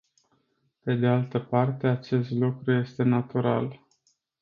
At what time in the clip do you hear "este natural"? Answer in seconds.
2.71-3.79